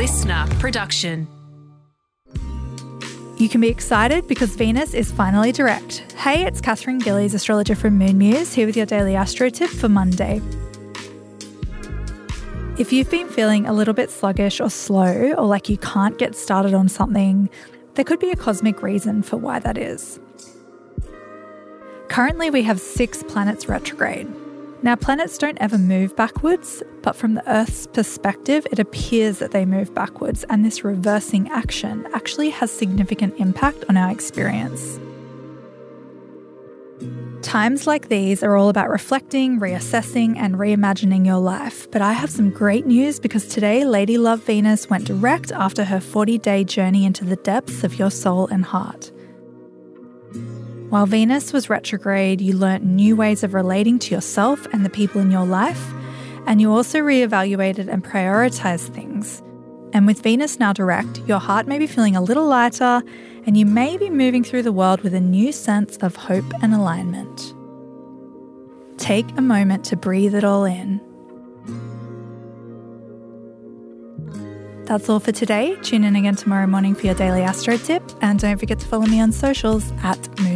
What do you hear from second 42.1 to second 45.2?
have some great news because today, Lady Love Venus went